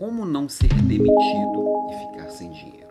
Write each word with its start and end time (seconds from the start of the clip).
Como 0.00 0.24
não 0.24 0.48
ser 0.48 0.72
demitido 0.72 1.90
e 1.90 2.08
ficar 2.08 2.30
sem 2.30 2.50
dinheiro? 2.52 2.88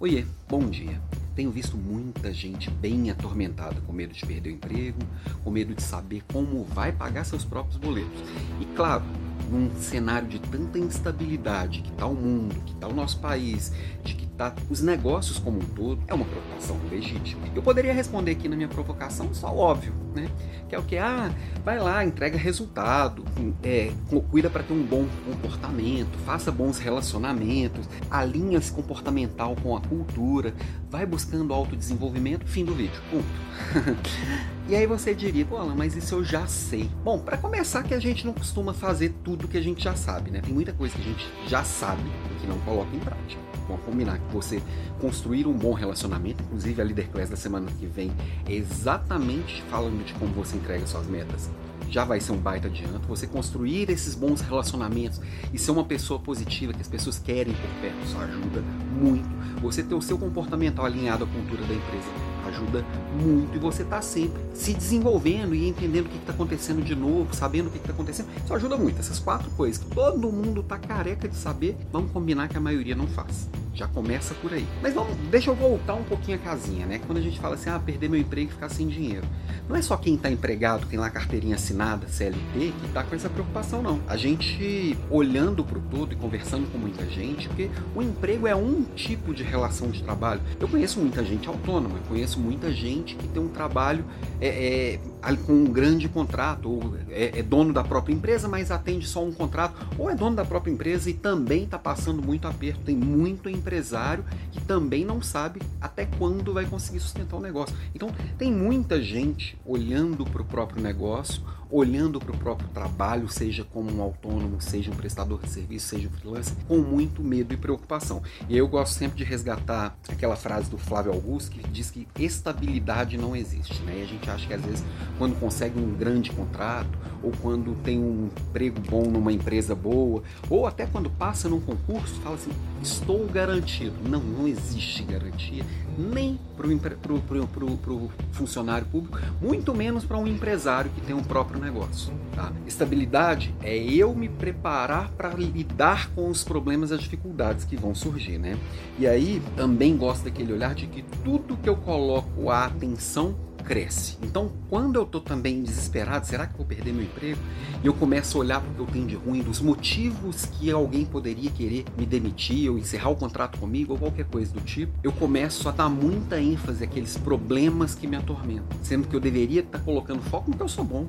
Oiê, 0.00 0.24
bom 0.48 0.60
dia. 0.60 0.98
Tenho 1.36 1.50
visto 1.50 1.76
muita 1.76 2.32
gente 2.32 2.70
bem 2.70 3.10
atormentada 3.10 3.82
com 3.82 3.92
medo 3.92 4.14
de 4.14 4.24
perder 4.24 4.48
o 4.48 4.52
emprego, 4.54 4.98
com 5.44 5.50
medo 5.50 5.74
de 5.74 5.82
saber 5.82 6.22
como 6.32 6.64
vai 6.64 6.90
pagar 6.90 7.24
seus 7.24 7.44
próprios 7.44 7.76
boletos. 7.76 8.22
E 8.62 8.64
claro, 8.74 9.04
num 9.50 9.70
cenário 9.78 10.26
de 10.26 10.38
tanta 10.38 10.78
instabilidade 10.78 11.82
que 11.82 11.90
está 11.90 12.06
o 12.06 12.14
mundo, 12.14 12.54
que 12.64 12.72
está 12.72 12.88
o 12.88 12.94
nosso 12.94 13.20
país, 13.20 13.70
de 14.02 14.14
que 14.14 14.27
tá 14.38 14.54
os 14.70 14.80
negócios 14.80 15.38
como 15.38 15.58
um 15.58 15.64
todo, 15.64 16.00
é 16.06 16.14
uma 16.14 16.24
preocupação 16.24 16.78
legítima. 16.88 17.42
Eu 17.54 17.60
poderia 17.60 17.92
responder 17.92 18.30
aqui 18.30 18.48
na 18.48 18.54
minha 18.54 18.68
provocação 18.68 19.34
só 19.34 19.54
óbvio, 19.54 19.92
né? 20.14 20.30
Que 20.68 20.76
é 20.76 20.78
o 20.78 20.82
que? 20.82 20.96
Ah, 20.96 21.30
vai 21.64 21.80
lá, 21.80 22.04
entrega 22.04 22.38
resultado, 22.38 23.24
é, 23.62 23.90
cuida 24.30 24.48
para 24.48 24.62
ter 24.62 24.72
um 24.72 24.84
bom 24.84 25.06
comportamento, 25.26 26.16
faça 26.24 26.52
bons 26.52 26.78
relacionamentos, 26.78 27.88
alinha-se 28.10 28.70
comportamental 28.70 29.56
com 29.56 29.76
a 29.76 29.80
cultura, 29.80 30.54
vai 30.88 31.04
buscando 31.04 31.52
autodesenvolvimento, 31.52 32.46
fim 32.46 32.64
do 32.64 32.74
vídeo. 32.74 33.00
Ponto. 33.10 33.98
e 34.68 34.76
aí 34.76 34.86
você 34.86 35.14
diria, 35.14 35.44
pô, 35.44 35.56
Alan, 35.56 35.74
mas 35.74 35.96
isso 35.96 36.14
eu 36.14 36.24
já 36.24 36.46
sei. 36.46 36.88
Bom, 37.02 37.18
para 37.18 37.36
começar 37.36 37.82
que 37.82 37.94
a 37.94 38.00
gente 38.00 38.24
não 38.24 38.32
costuma 38.32 38.72
fazer 38.72 39.14
tudo 39.24 39.48
que 39.48 39.58
a 39.58 39.62
gente 39.62 39.82
já 39.82 39.96
sabe, 39.96 40.30
né? 40.30 40.40
Tem 40.40 40.54
muita 40.54 40.72
coisa 40.72 40.94
que 40.94 41.00
a 41.00 41.04
gente 41.04 41.26
já 41.48 41.64
sabe 41.64 42.02
e 42.02 42.40
que 42.40 42.46
não 42.46 42.58
coloca 42.60 42.94
em 42.94 43.00
prática. 43.00 43.40
Vamos 43.68 43.84
combinar 43.84 44.18
que 44.18 44.27
você 44.32 44.62
construir 45.00 45.46
um 45.46 45.52
bom 45.52 45.72
relacionamento, 45.72 46.42
inclusive 46.42 46.80
a 46.80 46.84
Leader 46.84 47.08
Class 47.10 47.30
da 47.30 47.36
semana 47.36 47.70
que 47.78 47.86
vem, 47.86 48.12
é 48.46 48.52
exatamente 48.52 49.62
falando 49.70 50.04
de 50.04 50.12
como 50.14 50.32
você 50.32 50.56
entrega 50.56 50.86
suas 50.86 51.06
metas 51.06 51.50
já 51.90 52.04
vai 52.04 52.20
ser 52.20 52.32
um 52.32 52.36
baita 52.36 52.68
adianto. 52.68 53.06
Você 53.08 53.26
construir 53.26 53.90
esses 53.90 54.14
bons 54.14 54.40
relacionamentos 54.40 55.20
e 55.52 55.58
ser 55.58 55.70
uma 55.70 55.84
pessoa 55.84 56.20
positiva 56.20 56.72
que 56.72 56.80
as 56.80 56.88
pessoas 56.88 57.18
querem 57.18 57.54
por 57.54 57.70
perto, 57.80 58.04
isso 58.04 58.18
ajuda 58.18 58.62
muito. 59.00 59.28
Você 59.62 59.82
ter 59.82 59.94
o 59.94 60.02
seu 60.02 60.18
comportamental 60.18 60.84
alinhado 60.84 61.24
à 61.24 61.26
cultura 61.26 61.62
da 61.64 61.74
empresa 61.74 62.37
ajuda 62.48 62.84
muito 63.20 63.56
e 63.56 63.58
você 63.58 63.82
está 63.82 64.02
sempre 64.02 64.40
se 64.54 64.74
desenvolvendo 64.74 65.54
e 65.54 65.68
entendendo 65.68 66.06
o 66.06 66.08
que 66.08 66.16
está 66.16 66.32
acontecendo 66.32 66.82
de 66.82 66.94
novo, 66.94 67.34
sabendo 67.34 67.68
o 67.68 67.70
que 67.70 67.78
está 67.78 67.92
acontecendo. 67.92 68.28
Isso 68.42 68.52
ajuda 68.54 68.76
muito. 68.76 68.98
Essas 68.98 69.18
quatro 69.18 69.50
coisas 69.52 69.82
que 69.82 69.94
todo 69.94 70.30
mundo 70.32 70.60
está 70.60 70.78
careca 70.78 71.28
de 71.28 71.36
saber, 71.36 71.76
vamos 71.92 72.10
combinar 72.10 72.48
que 72.48 72.56
a 72.56 72.60
maioria 72.60 72.94
não 72.94 73.06
faz. 73.06 73.48
Já 73.74 73.86
começa 73.86 74.34
por 74.34 74.52
aí. 74.52 74.66
Mas 74.82 74.92
vamos, 74.92 75.16
deixa 75.30 75.50
eu 75.50 75.54
voltar 75.54 75.94
um 75.94 76.02
pouquinho 76.02 76.36
a 76.36 76.40
casinha, 76.40 76.84
né? 76.84 77.00
Quando 77.06 77.18
a 77.18 77.20
gente 77.20 77.38
fala 77.38 77.54
assim, 77.54 77.70
ah, 77.70 77.78
perder 77.78 78.08
meu 78.08 78.18
emprego 78.18 78.50
e 78.50 78.52
ficar 78.52 78.68
sem 78.68 78.88
dinheiro. 78.88 79.24
Não 79.68 79.76
é 79.76 79.82
só 79.82 79.96
quem 79.96 80.14
está 80.14 80.30
empregado, 80.30 80.86
tem 80.86 80.98
lá 80.98 81.10
carteirinha 81.10 81.54
assinada, 81.54 82.08
CLT, 82.08 82.72
que 82.80 82.86
está 82.86 83.04
com 83.04 83.14
essa 83.14 83.28
preocupação, 83.28 83.82
não. 83.82 84.00
A 84.08 84.16
gente 84.16 84.96
olhando 85.10 85.62
para 85.62 85.78
o 85.78 85.82
todo 85.82 86.12
e 86.12 86.16
conversando 86.16 86.70
com 86.72 86.78
muita 86.78 87.04
gente, 87.06 87.46
porque 87.48 87.70
o 87.94 88.02
emprego 88.02 88.46
é 88.46 88.56
um 88.56 88.82
tipo 88.96 89.34
de 89.34 89.42
relação 89.42 89.90
de 89.90 90.02
trabalho. 90.02 90.40
Eu 90.58 90.66
conheço 90.66 90.98
muita 90.98 91.22
gente 91.22 91.48
autônoma, 91.48 91.96
eu 91.98 92.02
conheço 92.08 92.37
muita 92.38 92.72
gente 92.72 93.14
que 93.14 93.26
tem 93.28 93.42
um 93.42 93.48
trabalho 93.48 94.04
é, 94.40 94.98
é, 95.24 95.36
com 95.46 95.52
um 95.52 95.64
grande 95.64 96.08
contrato, 96.08 96.70
ou 96.70 96.96
é, 97.10 97.38
é, 97.38 97.42
dono 97.42 97.72
da 97.72 97.82
própria 97.82 98.14
empresa, 98.14 98.48
mas 98.48 98.70
atende 98.70 99.06
só 99.06 99.24
um 99.24 99.32
contrato, 99.32 99.74
ou 99.98 100.08
é 100.08 100.14
dono 100.14 100.36
da 100.36 100.44
própria 100.44 100.70
empresa 100.70 101.10
e 101.10 101.14
também 101.14 101.64
está 101.64 101.78
passando 101.78 102.22
muito 102.22 102.46
aperto. 102.46 102.80
Tem 102.80 102.96
muito 102.96 103.48
empresário 103.48 104.24
que 104.52 104.60
também 104.60 105.04
não 105.04 105.20
sabe 105.20 105.60
até 105.80 106.06
quando 106.06 106.52
vai 106.52 106.64
conseguir 106.64 107.00
sustentar 107.00 107.36
o 107.36 107.40
negócio. 107.40 107.74
Então, 107.94 108.10
tem 108.38 108.52
muita 108.52 109.02
gente 109.02 109.58
olhando 109.66 110.24
para 110.24 110.42
o 110.42 110.44
próprio 110.44 110.82
negócio, 110.82 111.42
olhando 111.70 112.18
para 112.18 112.32
o 112.32 112.36
próprio 112.36 112.68
trabalho, 112.68 113.28
seja 113.28 113.64
como 113.64 113.90
um 113.92 114.02
autônomo, 114.02 114.60
seja 114.60 114.90
um 114.90 114.94
prestador 114.94 115.40
de 115.42 115.50
serviço, 115.50 115.88
seja 115.88 116.08
um 116.08 116.10
freelancer, 116.10 116.54
com 116.66 116.78
muito 116.78 117.22
medo 117.22 117.52
e 117.52 117.56
preocupação. 117.56 118.22
E 118.48 118.56
eu 118.56 118.66
gosto 118.68 118.94
sempre 118.94 119.18
de 119.18 119.24
resgatar 119.24 119.96
aquela 120.08 120.36
frase 120.36 120.70
do 120.70 120.78
Flávio 120.78 121.12
Augusto 121.12 121.50
que 121.50 121.68
diz 121.68 121.90
que 121.90 122.06
estabilidade 122.18 123.16
não 123.16 123.36
existe. 123.36 123.82
Né? 123.82 123.98
E 124.00 124.02
a 124.02 124.06
gente 124.06 124.30
acha 124.30 124.46
que 124.46 124.54
às 124.54 124.62
vezes, 124.62 124.84
quando 125.18 125.38
consegue 125.38 125.78
um 125.78 125.94
grande 125.94 126.30
contrato, 126.30 126.98
ou 127.22 127.32
quando 127.42 127.74
tem 127.82 127.98
um 127.98 128.30
emprego 128.48 128.80
bom 128.88 129.02
numa 129.02 129.32
empresa 129.32 129.74
boa, 129.74 130.22
ou 130.48 130.66
até 130.66 130.86
quando 130.86 131.10
passa 131.10 131.48
num 131.48 131.60
concurso, 131.60 132.14
fala 132.20 132.36
assim: 132.36 132.52
estou 132.82 133.26
garantido. 133.26 133.94
Não, 134.08 134.20
não 134.20 134.46
existe 134.46 135.02
garantia, 135.02 135.64
nem 135.96 136.38
para 136.56 136.66
o 136.66 138.10
funcionário 138.32 138.86
público, 138.86 139.18
muito 139.40 139.74
menos 139.74 140.04
para 140.04 140.18
um 140.18 140.26
empresário 140.26 140.90
que 140.90 141.00
tem 141.00 141.14
um 141.14 141.22
próprio 141.22 141.57
negócio. 141.58 142.12
Tá? 142.34 142.52
Estabilidade 142.66 143.54
é 143.62 143.76
eu 143.76 144.14
me 144.14 144.28
preparar 144.28 145.10
para 145.10 145.30
lidar 145.30 146.10
com 146.10 146.28
os 146.28 146.44
problemas 146.44 146.90
e 146.90 146.94
as 146.94 147.00
dificuldades 147.00 147.64
que 147.64 147.76
vão 147.76 147.94
surgir, 147.94 148.38
né? 148.38 148.58
E 148.98 149.06
aí 149.06 149.42
também 149.56 149.96
gosto 149.96 150.24
daquele 150.24 150.52
olhar 150.52 150.74
de 150.74 150.86
que 150.86 151.02
tudo 151.24 151.56
que 151.56 151.68
eu 151.68 151.76
coloco 151.76 152.50
a 152.50 152.66
atenção 152.66 153.34
cresce. 153.68 154.16
Então, 154.22 154.50
quando 154.70 154.96
eu 154.96 155.02
estou 155.02 155.20
também 155.20 155.62
desesperado, 155.62 156.26
será 156.26 156.46
que 156.46 156.56
vou 156.56 156.64
perder 156.64 156.90
meu 156.90 157.04
emprego? 157.04 157.38
E 157.84 157.86
eu 157.86 157.92
começo 157.92 158.38
a 158.38 158.40
olhar 158.40 158.60
para 158.62 158.70
o 158.70 158.74
que 158.74 158.80
eu 158.80 158.86
tenho 158.86 159.06
de 159.06 159.14
ruim, 159.14 159.42
dos 159.42 159.60
motivos 159.60 160.46
que 160.46 160.70
alguém 160.70 161.04
poderia 161.04 161.50
querer 161.50 161.84
me 161.96 162.06
demitir 162.06 162.70
ou 162.70 162.78
encerrar 162.78 163.10
o 163.10 163.16
contrato 163.16 163.58
comigo 163.58 163.92
ou 163.92 163.98
qualquer 163.98 164.24
coisa 164.24 164.50
do 164.54 164.60
tipo, 164.62 164.92
eu 165.02 165.12
começo 165.12 165.68
a 165.68 165.72
dar 165.72 165.90
muita 165.90 166.40
ênfase 166.40 166.82
àqueles 166.82 167.18
problemas 167.18 167.94
que 167.94 168.06
me 168.06 168.16
atormentam, 168.16 168.78
sendo 168.82 169.06
que 169.06 169.14
eu 169.14 169.20
deveria 169.20 169.60
estar 169.60 169.78
tá 169.78 169.84
colocando 169.84 170.22
foco 170.22 170.50
no 170.50 170.56
que 170.56 170.62
eu 170.62 170.68
sou 170.68 170.84
bom, 170.84 171.06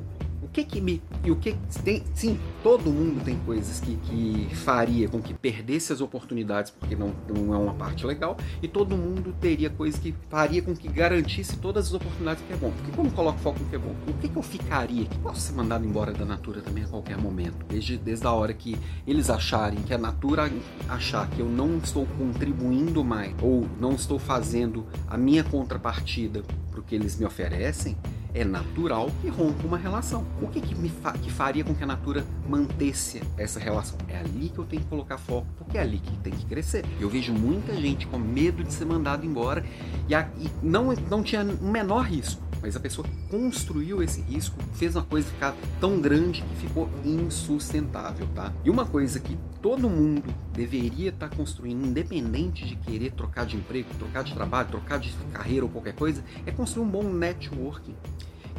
que 0.51 0.63
que 0.63 0.81
me. 0.81 1.01
E 1.23 1.31
o 1.31 1.35
que. 1.35 1.55
Tem, 1.83 2.03
sim, 2.13 2.39
todo 2.63 2.91
mundo 2.91 3.23
tem 3.23 3.37
coisas 3.39 3.79
que, 3.79 3.95
que 3.97 4.55
faria 4.55 5.07
com 5.07 5.21
que 5.21 5.33
perdesse 5.33 5.93
as 5.93 6.01
oportunidades 6.01 6.71
porque 6.71 6.95
não, 6.95 7.13
não 7.27 7.53
é 7.53 7.57
uma 7.57 7.73
parte 7.73 8.05
legal, 8.05 8.37
e 8.61 8.67
todo 8.67 8.97
mundo 8.97 9.33
teria 9.39 9.69
coisas 9.69 9.99
que 9.99 10.13
faria 10.29 10.61
com 10.61 10.75
que 10.75 10.87
garantisse 10.87 11.57
todas 11.57 11.87
as 11.87 11.93
oportunidades 11.93 12.43
que 12.45 12.53
é 12.53 12.57
bom. 12.57 12.71
Porque 12.71 12.91
quando 12.91 13.13
coloco 13.13 13.39
foco 13.39 13.59
no 13.59 13.65
que 13.69 13.75
é 13.75 13.79
bom, 13.79 13.95
o 14.07 14.13
que, 14.13 14.27
que 14.27 14.35
eu 14.35 14.43
ficaria? 14.43 15.05
Que 15.05 15.17
posso 15.19 15.41
ser 15.41 15.53
mandado 15.53 15.85
embora 15.85 16.11
da 16.11 16.25
Natura 16.25 16.61
também 16.61 16.83
a 16.83 16.87
qualquer 16.87 17.17
momento. 17.17 17.65
Desde, 17.67 17.97
desde 17.97 18.25
a 18.25 18.31
hora 18.31 18.53
que 18.53 18.77
eles 19.05 19.29
acharem, 19.29 19.81
que 19.81 19.93
a 19.93 19.97
Natura 19.97 20.51
achar 20.87 21.29
que 21.29 21.39
eu 21.39 21.47
não 21.47 21.77
estou 21.77 22.05
contribuindo 22.17 23.03
mais, 23.03 23.33
ou 23.41 23.67
não 23.79 23.93
estou 23.93 24.19
fazendo 24.19 24.85
a 25.07 25.17
minha 25.17 25.43
contrapartida 25.43 26.43
para 26.69 26.79
o 26.79 26.83
que 26.83 26.95
eles 26.95 27.17
me 27.17 27.25
oferecem, 27.25 27.97
é 28.33 28.43
natural 28.43 29.09
que 29.21 29.29
rompa 29.29 29.65
uma 29.65 29.77
relação. 29.77 30.25
O 30.41 30.47
que, 30.47 30.61
que, 30.61 30.75
me 30.75 30.89
fa 30.89 31.13
que 31.13 31.31
faria 31.31 31.63
com 31.63 31.73
que 31.73 31.83
a 31.83 31.87
natura 31.87 32.25
mantesse 32.47 33.21
essa 33.37 33.59
relação? 33.59 33.97
É 34.07 34.17
ali 34.17 34.49
que 34.49 34.59
eu 34.59 34.65
tenho 34.65 34.81
que 34.81 34.87
colocar 34.87 35.17
foco, 35.17 35.47
porque 35.57 35.77
é 35.77 35.81
ali 35.81 35.99
que 35.99 36.15
tem 36.17 36.33
que 36.33 36.45
crescer. 36.45 36.85
Eu 36.99 37.09
vejo 37.09 37.33
muita 37.33 37.73
gente 37.75 38.07
com 38.07 38.17
medo 38.17 38.63
de 38.63 38.73
ser 38.73 38.85
mandado 38.85 39.25
embora 39.25 39.63
e, 40.07 40.15
a, 40.15 40.29
e 40.37 40.49
não, 40.61 40.93
não 41.09 41.23
tinha 41.23 41.43
o 41.43 41.65
menor 41.65 42.05
risco. 42.05 42.49
Mas 42.61 42.75
a 42.75 42.79
pessoa 42.79 43.07
construiu 43.29 44.03
esse 44.03 44.19
risco, 44.21 44.57
fez 44.73 44.93
uma 44.95 45.05
coisa 45.05 45.29
ficar 45.29 45.55
tão 45.79 46.01
grande 46.01 46.41
que 46.41 46.55
ficou 46.67 46.89
insustentável, 47.05 48.27
tá? 48.35 48.51
E 48.65 48.69
uma 48.69 48.85
coisa 48.85 49.17
que 49.17 49.37
todo 49.61 49.89
mundo 49.89 50.23
deveria 50.51 51.09
estar 51.09 51.29
tá 51.29 51.35
construindo, 51.35 51.85
independente 51.85 52.65
de 52.65 52.75
querer 52.75 53.11
trocar 53.11 53.45
de 53.45 53.55
emprego, 53.55 53.87
trocar 53.97 54.25
de 54.25 54.33
trabalho, 54.33 54.67
trocar 54.67 54.99
de 54.99 55.13
carreira 55.31 55.65
ou 55.65 55.71
qualquer 55.71 55.95
coisa, 55.95 56.21
é 56.45 56.51
construir 56.51 56.85
um 56.85 56.89
bom 56.89 57.03
networking 57.03 57.95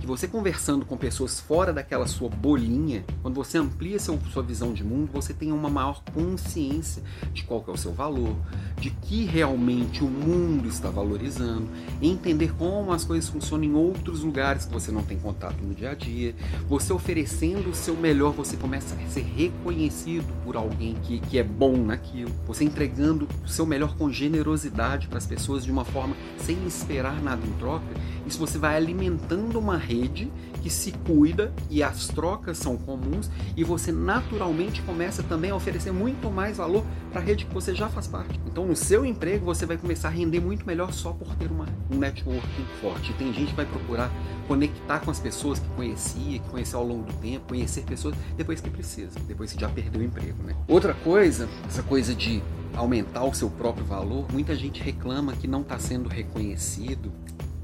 que 0.00 0.06
você 0.06 0.26
conversando 0.26 0.86
com 0.86 0.96
pessoas 0.96 1.38
fora 1.38 1.72
daquela 1.72 2.06
sua 2.06 2.30
bolinha, 2.30 3.04
quando 3.20 3.34
você 3.34 3.58
amplia 3.58 3.98
seu, 3.98 4.18
sua 4.32 4.42
visão 4.42 4.72
de 4.72 4.82
mundo, 4.82 5.10
você 5.12 5.34
tem 5.34 5.52
uma 5.52 5.68
maior 5.68 6.02
consciência 6.14 7.02
de 7.34 7.44
qual 7.44 7.62
é 7.68 7.70
o 7.70 7.76
seu 7.76 7.92
valor, 7.92 8.34
de 8.80 8.90
que 8.90 9.24
realmente 9.24 10.02
o 10.02 10.08
mundo 10.08 10.66
está 10.66 10.88
valorizando, 10.88 11.68
entender 12.00 12.54
como 12.54 12.92
as 12.92 13.04
coisas 13.04 13.28
funcionam 13.28 13.64
em 13.64 13.74
outros 13.74 14.22
lugares 14.22 14.64
que 14.64 14.72
você 14.72 14.90
não 14.90 15.02
tem 15.02 15.18
contato 15.18 15.62
no 15.62 15.74
dia 15.74 15.90
a 15.90 15.94
dia. 15.94 16.34
Você 16.66 16.92
oferecendo 16.92 17.70
o 17.70 17.74
seu 17.74 17.94
melhor, 17.94 18.32
você 18.32 18.56
começa 18.56 18.94
a 18.94 19.08
ser 19.10 19.22
reconhecido 19.36 20.26
por 20.44 20.56
alguém 20.56 20.96
que, 21.02 21.18
que 21.20 21.38
é 21.38 21.42
bom 21.42 21.76
naquilo. 21.76 22.30
Você 22.46 22.64
entregando 22.64 23.28
o 23.44 23.48
seu 23.48 23.66
melhor 23.66 23.94
com 23.96 24.10
generosidade 24.10 25.08
para 25.08 25.18
as 25.18 25.26
pessoas 25.26 25.64
de 25.64 25.70
uma 25.70 25.84
forma 25.84 26.16
sem 26.38 26.66
esperar 26.66 27.22
nada 27.22 27.46
em 27.46 27.52
troca. 27.58 27.84
Isso 28.26 28.38
você 28.38 28.56
vai 28.56 28.76
alimentando 28.76 29.58
uma 29.58 29.76
rede 29.76 30.30
que 30.62 30.70
se 30.70 30.92
cuida 30.92 31.52
e 31.68 31.82
as 31.82 32.08
trocas 32.08 32.58
são 32.58 32.76
comuns 32.76 33.30
e 33.56 33.64
você 33.64 33.90
naturalmente 33.90 34.82
começa 34.82 35.22
também 35.22 35.50
a 35.50 35.56
oferecer 35.56 35.92
muito 35.92 36.30
mais 36.30 36.58
valor 36.58 36.84
para 37.10 37.20
a 37.20 37.24
rede 37.24 37.46
que 37.46 37.54
você 37.54 37.74
já 37.74 37.88
faz 37.88 38.06
parte. 38.06 38.40
Então, 38.46 38.69
no 38.70 38.76
seu 38.76 39.04
emprego, 39.04 39.44
você 39.44 39.66
vai 39.66 39.76
começar 39.76 40.06
a 40.06 40.10
render 40.12 40.38
muito 40.38 40.64
melhor 40.64 40.92
só 40.92 41.12
por 41.12 41.34
ter 41.34 41.50
uma, 41.50 41.66
um 41.90 41.98
networking 41.98 42.64
forte. 42.80 43.12
Tem 43.14 43.32
gente 43.32 43.48
que 43.48 43.56
vai 43.56 43.66
procurar 43.66 44.08
conectar 44.46 45.00
com 45.00 45.10
as 45.10 45.18
pessoas 45.18 45.58
que 45.58 45.68
conhecia, 45.70 46.38
que 46.38 46.48
conheceu 46.48 46.78
ao 46.78 46.86
longo 46.86 47.02
do 47.02 47.12
tempo, 47.14 47.48
conhecer 47.48 47.82
pessoas 47.82 48.14
depois 48.36 48.60
que 48.60 48.70
precisa, 48.70 49.18
depois 49.26 49.52
que 49.52 49.60
já 49.60 49.68
perdeu 49.68 50.00
o 50.00 50.04
emprego. 50.04 50.40
Né? 50.44 50.54
Outra 50.68 50.94
coisa, 50.94 51.48
essa 51.66 51.82
coisa 51.82 52.14
de 52.14 52.40
aumentar 52.76 53.24
o 53.24 53.34
seu 53.34 53.50
próprio 53.50 53.84
valor, 53.84 54.24
muita 54.32 54.54
gente 54.54 54.80
reclama 54.80 55.32
que 55.32 55.48
não 55.48 55.62
está 55.62 55.76
sendo 55.76 56.08
reconhecido 56.08 57.10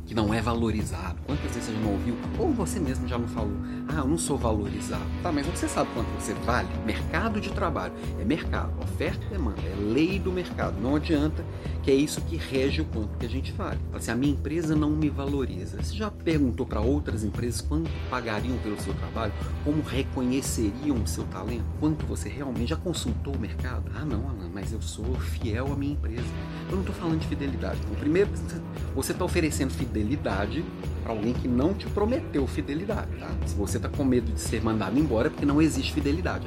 que 0.07 0.15
não 0.15 0.33
é 0.33 0.41
valorizado. 0.41 1.19
Quantas 1.27 1.53
vezes 1.53 1.65
você 1.65 1.73
já 1.73 1.81
não 1.81 1.93
ouviu? 1.93 2.17
Ou 2.39 2.53
você 2.53 2.79
mesmo 2.79 3.09
já 3.09 3.19
não 3.19 3.27
falou, 3.27 3.57
ah, 3.89 3.99
eu 3.99 4.07
não 4.07 4.17
sou 4.17 4.39
valorizado. 4.39 5.03
Tá, 5.23 5.33
mas 5.33 5.47
você 5.47 5.69
sabe 5.69 5.91
quanto 5.93 6.07
você 6.19 6.33
vale? 6.33 6.69
Mercado 6.87 7.41
de 7.41 7.51
trabalho. 7.51 7.93
É 8.21 8.25
mercado, 8.25 8.73
oferta 8.81 9.25
e 9.27 9.31
demanda, 9.31 9.61
é 9.61 9.75
lei 9.93 10.19
do 10.19 10.31
mercado. 10.31 10.81
Não 10.81 10.95
adianta 10.95 11.45
que 11.83 11.91
é 11.91 11.95
isso 11.95 12.21
que 12.23 12.37
rege 12.37 12.81
o 12.81 12.85
quanto 12.85 13.19
que 13.19 13.27
a 13.27 13.29
gente 13.29 13.53
vale. 13.53 13.79
Fala 13.87 13.99
assim, 13.99 14.11
a 14.13 14.17
minha 14.17 14.33
empresa 14.33 14.77
não 14.77 14.91
me 14.91 15.09
valoriza. 15.09 15.83
Você 15.83 15.95
já 15.95 16.11
perguntou 16.11 16.65
para 16.65 16.81
outras 16.81 17.25
empresas 17.25 17.61
quanto 17.61 17.91
pagariam 18.09 18.57
pelo 18.59 18.81
seu 18.81 18.95
trabalho? 18.95 19.33
Como 19.65 19.83
reconheceriam 19.83 21.03
o 21.03 21.07
seu 21.07 21.25
talento? 21.25 21.65
Quanto 21.81 22.07
você 22.07 22.29
realmente 22.29 22.71
já 22.71 22.77
consultou 22.77 23.35
o 23.35 23.39
mercado? 23.39 23.91
Ah, 23.95 24.05
não, 24.05 24.29
Alan, 24.29 24.51
mas 24.53 24.73
eu 24.73 24.81
sou 24.81 25.15
fiel 25.17 25.73
à 25.73 25.77
minha 25.77 25.93
empresa. 25.93 26.27
Eu 26.69 26.77
não 26.77 26.81
estou 26.81 26.95
falando 26.95 27.21
de 27.21 27.27
fidelidade. 27.27 27.79
Então, 27.85 27.95
primeiro, 27.97 28.31
você 28.95 29.13
está 29.13 29.25
oferecendo 29.25 29.71
fidelidade 29.71 29.96
para 31.03 31.13
alguém 31.13 31.33
que 31.33 31.47
não 31.47 31.73
te 31.73 31.87
prometeu 31.87 32.47
fidelidade, 32.47 33.11
tá? 33.19 33.31
Se 33.47 33.55
você 33.55 33.77
está 33.77 33.89
com 33.89 34.05
medo 34.05 34.33
de 34.33 34.41
ser 34.41 34.63
mandado 34.63 34.99
embora, 34.99 35.29
é 35.29 35.31
porque 35.31 35.47
não 35.47 35.63
existe 35.63 35.93
fidelidade. 35.93 36.47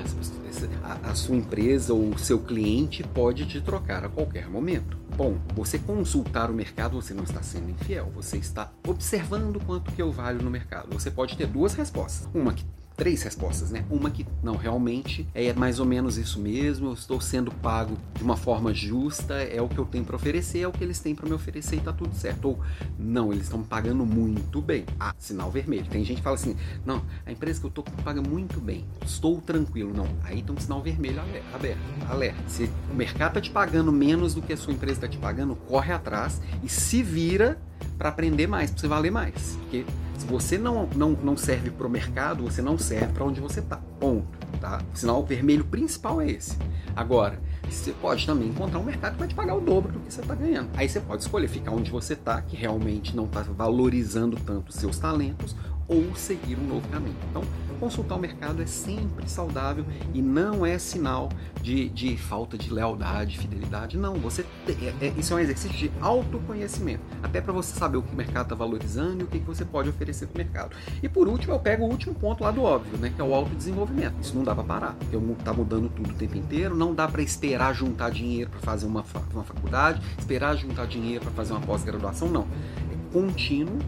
A, 0.83 1.11
a 1.11 1.15
sua 1.15 1.35
empresa 1.35 1.93
ou 1.93 2.09
o 2.09 2.19
seu 2.19 2.39
cliente 2.39 3.03
pode 3.03 3.45
te 3.45 3.61
trocar 3.61 4.03
a 4.03 4.09
qualquer 4.09 4.49
momento. 4.49 4.97
Bom, 5.15 5.37
você 5.55 5.79
consultar 5.79 6.49
o 6.49 6.53
mercado, 6.53 7.01
você 7.01 7.13
não 7.13 7.23
está 7.23 7.41
sendo 7.41 7.69
infiel, 7.69 8.11
você 8.13 8.37
está 8.37 8.71
observando 8.87 9.59
quanto 9.65 9.91
que 9.91 10.01
eu 10.01 10.11
valho 10.11 10.41
no 10.41 10.49
mercado. 10.49 10.87
Você 10.93 11.09
pode 11.09 11.37
ter 11.37 11.47
duas 11.47 11.73
respostas. 11.73 12.27
Uma 12.33 12.53
que 12.53 12.65
três 12.99 13.23
respostas, 13.23 13.71
né? 13.71 13.85
Uma 13.89 14.11
que 14.11 14.27
não, 14.43 14.57
realmente 14.57 15.25
é 15.33 15.53
mais 15.53 15.79
ou 15.79 15.85
menos 15.85 16.17
isso 16.17 16.37
mesmo, 16.37 16.89
eu 16.89 16.93
estou 16.93 17.21
sendo 17.21 17.49
pago 17.49 17.97
de 18.19 18.25
uma 18.25 18.35
forma 18.35 18.73
justa, 18.73 19.35
é 19.35 19.61
o 19.61 19.69
que 19.69 19.77
eu 19.77 19.85
tenho 19.85 20.03
para 20.03 20.17
oferecer, 20.17 20.59
é 20.59 20.67
o 20.67 20.73
que 20.73 20.83
eles 20.83 20.99
têm 20.99 21.15
para 21.15 21.25
me 21.25 21.33
oferecer 21.33 21.77
e 21.77 21.79
tá 21.79 21.93
tudo 21.93 22.13
certo. 22.13 22.49
Ou 22.49 22.59
não, 22.99 23.31
eles 23.31 23.45
estão 23.45 23.63
pagando 23.63 24.05
muito 24.05 24.61
bem. 24.61 24.85
Ah, 24.99 25.15
sinal 25.17 25.49
vermelho. 25.49 25.85
Tem 25.85 26.03
gente 26.03 26.17
que 26.17 26.23
fala 26.23 26.35
assim: 26.35 26.53
"Não, 26.85 27.01
a 27.25 27.31
empresa 27.31 27.61
que 27.61 27.65
eu 27.65 27.71
tô 27.71 27.81
paga 27.81 28.21
muito 28.21 28.59
bem. 28.59 28.85
Estou 29.05 29.39
tranquilo". 29.39 29.93
Não, 29.95 30.05
aí 30.25 30.41
tem 30.41 30.53
um 30.53 30.59
sinal 30.59 30.81
vermelho 30.81 31.21
aberto, 31.53 31.79
alerta. 32.09 32.41
Se 32.45 32.69
o 32.91 32.93
mercado 32.93 33.35
tá 33.35 33.41
te 33.41 33.51
pagando 33.51 33.89
menos 33.89 34.33
do 34.33 34.41
que 34.41 34.51
a 34.51 34.57
sua 34.57 34.73
empresa 34.73 34.97
está 34.97 35.07
te 35.07 35.17
pagando, 35.17 35.55
corre 35.55 35.93
atrás 35.93 36.41
e 36.61 36.67
se 36.67 37.01
vira 37.01 37.57
para 37.97 38.09
aprender 38.09 38.47
mais, 38.47 38.69
para 38.69 38.81
você 38.81 38.87
valer 38.87 39.11
mais. 39.11 39.57
Porque 39.61 39.85
se 40.19 40.25
você 40.25 40.57
não, 40.57 40.85
não, 40.95 41.11
não 41.11 41.37
serve 41.37 41.69
para 41.69 41.87
o 41.87 41.89
mercado, 41.89 42.43
você 42.43 42.61
não 42.61 42.77
serve 42.77 43.13
para 43.13 43.23
onde 43.23 43.39
você 43.39 43.61
está. 43.61 43.77
Ponto. 43.99 44.27
Tá? 44.59 44.81
O 44.93 44.97
sinal 44.97 45.25
vermelho 45.25 45.63
principal 45.63 46.21
é 46.21 46.29
esse. 46.29 46.57
Agora, 46.93 47.39
você 47.69 47.93
pode 47.93 48.25
também 48.25 48.49
encontrar 48.49 48.79
um 48.79 48.83
mercado 48.83 49.13
que 49.13 49.19
vai 49.19 49.27
te 49.29 49.35
pagar 49.35 49.55
o 49.55 49.61
dobro 49.61 49.93
do 49.93 49.99
que 49.99 50.13
você 50.13 50.19
está 50.19 50.35
ganhando. 50.35 50.69
Aí 50.75 50.89
você 50.89 50.99
pode 50.99 51.21
escolher 51.21 51.47
ficar 51.47 51.71
onde 51.71 51.89
você 51.89 52.13
está, 52.13 52.41
que 52.41 52.57
realmente 52.57 53.15
não 53.15 53.25
está 53.25 53.43
valorizando 53.43 54.35
tanto 54.37 54.69
os 54.69 54.75
seus 54.75 54.99
talentos, 54.99 55.55
ou 55.89 56.15
seguir 56.15 56.55
um 56.55 56.67
novo 56.67 56.87
caminho. 56.89 57.15
Então, 57.29 57.43
consultar 57.79 58.15
o 58.15 58.19
mercado 58.19 58.61
é 58.61 58.65
sempre 58.65 59.27
saudável 59.29 59.85
e 60.13 60.21
não 60.21 60.65
é 60.65 60.77
sinal 60.77 61.29
de, 61.61 61.89
de 61.89 62.15
falta 62.17 62.57
de 62.57 62.71
lealdade, 62.71 63.37
fidelidade. 63.37 63.97
Não, 63.97 64.15
você 64.15 64.45
é, 64.67 65.07
é, 65.07 65.13
isso 65.17 65.33
é 65.33 65.37
um 65.37 65.39
exercício 65.39 65.75
de 65.75 65.91
autoconhecimento, 65.99 67.01
até 67.23 67.41
para 67.41 67.51
você 67.53 67.73
saber 67.73 67.97
o 67.97 68.03
que 68.03 68.13
o 68.13 68.15
mercado 68.15 68.43
está 68.43 68.55
valorizando 68.55 69.21
e 69.21 69.23
o 69.23 69.27
que, 69.27 69.39
que 69.39 69.45
você 69.45 69.65
pode 69.65 69.89
oferecer 69.89 70.27
para 70.27 70.35
o 70.35 70.45
mercado. 70.45 70.75
E 71.01 71.09
por 71.09 71.27
último, 71.27 71.53
eu 71.53 71.59
pego 71.59 71.85
o 71.85 71.89
último 71.89 72.13
ponto 72.13 72.43
lá 72.43 72.51
do 72.51 72.61
óbvio, 72.61 72.97
né, 72.97 73.11
que 73.13 73.19
é 73.19 73.23
o 73.23 73.33
autodesenvolvimento. 73.33 74.15
Isso 74.21 74.35
não 74.35 74.43
dá 74.43 74.53
para 74.53 74.63
parar, 74.63 74.95
porque 74.95 75.15
está 75.15 75.53
mudando 75.53 75.89
tudo 75.89 76.11
o 76.11 76.13
tempo 76.13 76.37
inteiro, 76.37 76.75
não 76.75 76.93
dá 76.93 77.07
para 77.07 77.21
esperar 77.21 77.73
juntar 77.73 78.11
dinheiro 78.11 78.49
para 78.51 78.59
fazer 78.59 78.85
uma, 78.85 79.03
uma 79.33 79.43
faculdade, 79.43 80.01
esperar 80.17 80.55
juntar 80.55 80.85
dinheiro 80.85 81.23
para 81.23 81.31
fazer 81.31 81.53
uma 81.53 81.61
pós-graduação, 81.61 82.29
não. 82.29 82.47
É 82.91 83.13
contínuo 83.13 83.79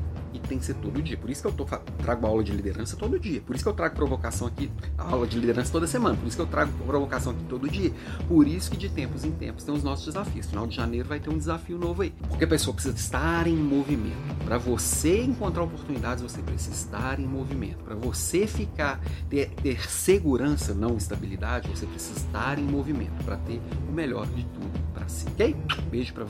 tem 0.51 0.59
que 0.59 0.65
ser 0.65 0.73
todo 0.75 1.01
dia. 1.01 1.15
Por 1.15 1.29
isso 1.29 1.41
que 1.41 1.47
eu 1.47 1.53
tô, 1.53 1.63
trago 1.63 2.27
aula 2.27 2.43
de 2.43 2.51
liderança 2.51 2.97
todo 2.97 3.17
dia. 3.17 3.39
Por 3.39 3.55
isso 3.55 3.63
que 3.63 3.69
eu 3.69 3.73
trago 3.73 3.95
provocação 3.95 4.47
aqui, 4.47 4.69
aula 4.97 5.25
de 5.25 5.39
liderança 5.39 5.71
toda 5.71 5.87
semana. 5.87 6.17
Por 6.17 6.27
isso 6.27 6.35
que 6.35 6.41
eu 6.41 6.47
trago 6.47 6.73
provocação 6.85 7.31
aqui 7.31 7.43
todo 7.45 7.69
dia. 7.69 7.93
Por 8.27 8.45
isso 8.45 8.69
que 8.69 8.75
de 8.75 8.89
tempos 8.89 9.23
em 9.23 9.31
tempos 9.31 9.63
tem 9.63 9.73
os 9.73 9.81
nossos 9.81 10.05
desafios. 10.05 10.47
Final 10.47 10.67
de 10.67 10.75
janeiro 10.75 11.07
vai 11.07 11.21
ter 11.21 11.29
um 11.29 11.37
desafio 11.37 11.77
novo 11.77 12.01
aí. 12.01 12.13
Porque 12.27 12.43
a 12.43 12.47
pessoa 12.47 12.73
precisa 12.73 12.93
estar 12.93 13.47
em 13.47 13.55
movimento. 13.55 14.17
Para 14.43 14.57
você 14.57 15.23
encontrar 15.23 15.63
oportunidades, 15.63 16.21
você 16.21 16.41
precisa 16.41 16.75
estar 16.75 17.17
em 17.17 17.25
movimento. 17.25 17.81
Para 17.85 17.95
você 17.95 18.45
ficar, 18.45 18.99
ter, 19.29 19.51
ter 19.51 19.89
segurança, 19.89 20.73
não 20.73 20.97
estabilidade, 20.97 21.69
você 21.69 21.85
precisa 21.85 22.19
estar 22.19 22.59
em 22.59 22.63
movimento 22.63 23.23
para 23.23 23.37
ter 23.37 23.61
o 23.87 23.91
melhor 23.93 24.27
de 24.27 24.43
tudo 24.43 24.93
para 24.93 25.07
si. 25.07 25.25
Ok? 25.29 25.55
Beijo 25.89 26.13
para 26.13 26.25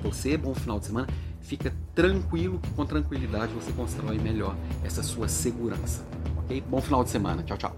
você, 0.00 0.36
bom 0.36 0.54
final 0.54 0.78
de 0.78 0.86
semana 0.86 1.08
fica 1.44 1.72
tranquilo 1.94 2.58
que 2.58 2.70
com 2.70 2.84
tranquilidade 2.84 3.52
você 3.52 3.70
constrói 3.72 4.18
melhor 4.18 4.56
essa 4.82 5.02
sua 5.02 5.28
segurança. 5.28 6.04
Ok? 6.38 6.62
Bom 6.68 6.80
final 6.80 7.04
de 7.04 7.10
semana. 7.10 7.42
Tchau, 7.42 7.58
tchau. 7.58 7.76